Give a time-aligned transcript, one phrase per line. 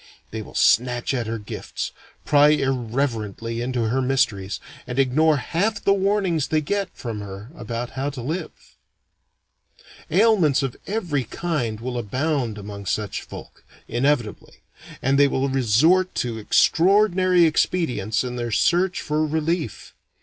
[0.31, 1.91] They will snatch at her gifts,
[2.25, 7.91] pry irreverently into her mysteries, and ignore half the warnings they get from her about
[7.91, 8.49] how to live.
[10.09, 14.63] Ailments of every kind will abound among such folk, inevitably,
[15.03, 19.93] and they will resort to extraordinary expedients in their search for relief.